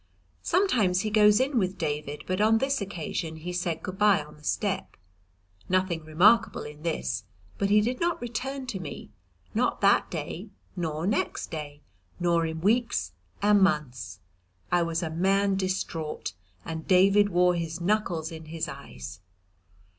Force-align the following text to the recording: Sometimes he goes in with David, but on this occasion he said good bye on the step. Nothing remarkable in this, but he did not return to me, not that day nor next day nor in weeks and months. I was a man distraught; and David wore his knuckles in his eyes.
Sometimes 0.41 1.01
he 1.01 1.11
goes 1.11 1.39
in 1.39 1.59
with 1.59 1.77
David, 1.77 2.23
but 2.25 2.41
on 2.41 2.57
this 2.57 2.81
occasion 2.81 3.35
he 3.35 3.53
said 3.53 3.83
good 3.83 3.99
bye 3.99 4.23
on 4.23 4.35
the 4.35 4.43
step. 4.43 4.97
Nothing 5.69 6.03
remarkable 6.03 6.63
in 6.63 6.81
this, 6.81 7.23
but 7.59 7.69
he 7.69 7.81
did 7.81 7.99
not 7.99 8.19
return 8.19 8.65
to 8.65 8.79
me, 8.79 9.11
not 9.53 9.79
that 9.81 10.09
day 10.09 10.49
nor 10.75 11.05
next 11.05 11.51
day 11.51 11.81
nor 12.19 12.47
in 12.47 12.61
weeks 12.61 13.11
and 13.43 13.61
months. 13.61 14.19
I 14.71 14.81
was 14.81 15.03
a 15.03 15.11
man 15.11 15.55
distraught; 15.55 16.33
and 16.65 16.87
David 16.87 17.29
wore 17.29 17.53
his 17.53 17.79
knuckles 17.79 18.31
in 18.31 18.45
his 18.45 18.67
eyes. 18.67 19.19